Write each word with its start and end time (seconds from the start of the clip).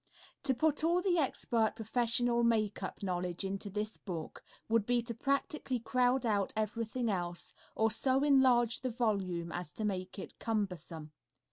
To 0.45 0.55
put 0.55 0.83
all 0.83 1.03
the 1.03 1.19
expert 1.19 1.75
professional 1.75 2.41
makeup 2.43 3.03
knowledge 3.03 3.43
into 3.45 3.69
this 3.69 3.97
book 3.97 4.43
would 4.67 4.83
be 4.87 5.03
to 5.03 5.13
practically 5.13 5.77
crowd 5.77 6.25
out 6.25 6.51
everything 6.55 7.07
else 7.07 7.53
or 7.75 7.91
so 7.91 8.23
enlarge 8.23 8.79
the 8.81 8.89
volume 8.89 9.51
as 9.51 9.69
to 9.73 9.85
make 9.85 10.17
it 10.17 10.39
cumbersome. 10.39 11.11